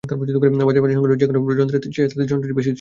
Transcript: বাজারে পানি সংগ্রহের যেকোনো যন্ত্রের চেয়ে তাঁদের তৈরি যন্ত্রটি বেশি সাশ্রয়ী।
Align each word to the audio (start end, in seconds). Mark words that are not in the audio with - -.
বাজারে 0.19 0.79
পানি 0.83 0.93
সংগ্রহের 0.97 1.21
যেকোনো 1.21 1.37
যন্ত্রের 1.59 1.81
চেয়ে 1.93 1.93
তাঁদের 1.93 2.09
তৈরি 2.17 2.29
যন্ত্রটি 2.31 2.53
বেশি 2.57 2.61
সাশ্রয়ী। 2.61 2.69